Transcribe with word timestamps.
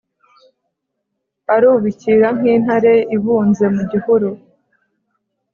arubikira 1.53 2.27
nk'intare 2.37 2.93
ibunze 3.15 3.65
mu 3.75 3.83
gihuru 3.91 4.29